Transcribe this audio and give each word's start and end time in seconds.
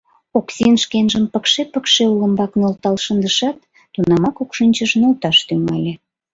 Оксин 0.37 0.73
шкенжым 0.83 1.25
пыкше-пыкше 1.33 2.03
олымбак 2.13 2.51
нӧлтал 2.59 2.95
шындышат, 3.05 3.57
тунамак 3.93 4.35
укшинчыш 4.43 4.91
нӧлташ 5.01 5.37
тӱҥале. 5.47 5.93